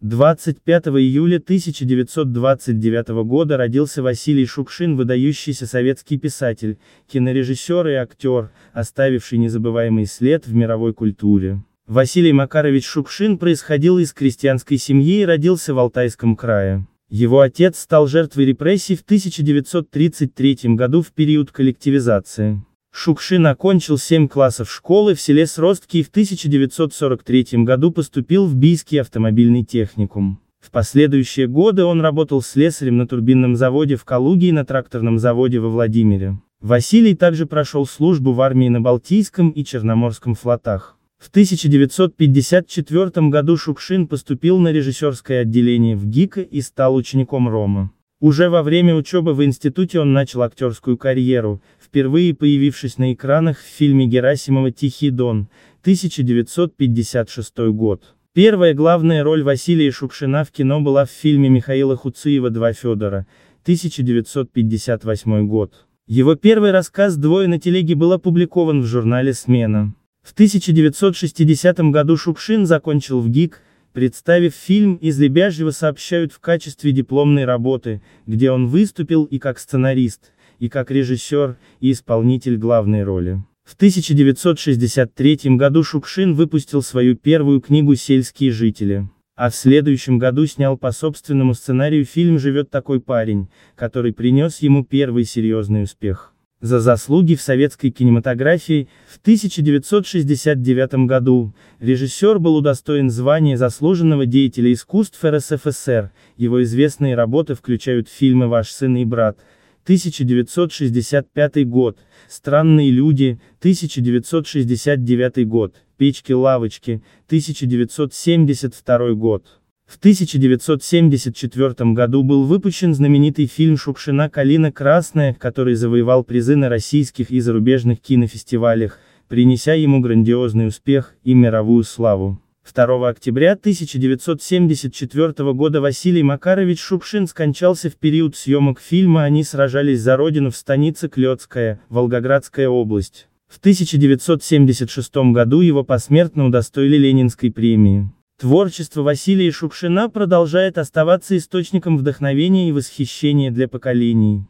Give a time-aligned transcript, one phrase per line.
[0.00, 6.78] 25 июля 1929 года родился Василий Шукшин, выдающийся советский писатель,
[7.08, 11.64] кинорежиссер и актер, оставивший незабываемый след в мировой культуре.
[11.88, 16.86] Василий Макарович Шукшин происходил из крестьянской семьи и родился в Алтайском крае.
[17.08, 22.62] Его отец стал жертвой репрессий в 1933 году в период коллективизации.
[22.90, 29.00] Шукшин окончил 7 классов школы в селе Сростки и в 1943 году поступил в Бийский
[29.00, 30.40] автомобильный техникум.
[30.60, 35.60] В последующие годы он работал слесарем на турбинном заводе в Калуге и на тракторном заводе
[35.60, 36.38] во Владимире.
[36.60, 40.96] Василий также прошел службу в армии на Балтийском и Черноморском флотах.
[41.18, 47.92] В 1954 году Шукшин поступил на режиссерское отделение в ГИКа и стал учеником Рома.
[48.20, 53.62] Уже во время учебы в институте он начал актерскую карьеру, впервые появившись на экранах в
[53.64, 55.48] фильме Герасимова «Тихий дон»,
[55.82, 58.16] 1956 год.
[58.32, 63.26] Первая главная роль Василия Шукшина в кино была в фильме Михаила Хуциева «Два Федора»,
[63.62, 65.86] 1958 год.
[66.08, 69.94] Его первый рассказ «Двое на телеге» был опубликован в журнале «Смена».
[70.22, 77.44] В 1960 году Шукшин закончил в ГИК, представив фильм «Из Лебяжьего» сообщают в качестве дипломной
[77.44, 83.42] работы, где он выступил и как сценарист, и как режиссер, и исполнитель главной роли.
[83.64, 90.76] В 1963 году Шукшин выпустил свою первую книгу «Сельские жители», а в следующем году снял
[90.76, 96.34] по собственному сценарию фильм «Живет такой парень», который принес ему первый серьезный успех.
[96.60, 105.24] За заслуги в советской кинематографии, в 1969 году, режиссер был удостоен звания заслуженного деятеля искусств
[105.24, 109.38] РСФСР, его известные работы включают фильмы «Ваш сын и брат»,
[109.84, 119.57] 1965 год, «Странные люди», 1969 год, «Печки-лавочки», 1972 год.
[119.88, 127.30] В 1974 году был выпущен знаменитый фильм Шукшина «Калина красная», который завоевал призы на российских
[127.30, 132.38] и зарубежных кинофестивалях, принеся ему грандиозный успех и мировую славу.
[132.70, 140.18] 2 октября 1974 года Василий Макарович Шукшин скончался в период съемок фильма «Они сражались за
[140.18, 143.26] родину» в станице Клёцкая, Волгоградская область.
[143.48, 148.10] В 1976 году его посмертно удостоили Ленинской премии.
[148.38, 154.48] Творчество Василия Шукшина продолжает оставаться источником вдохновения и восхищения для поколений.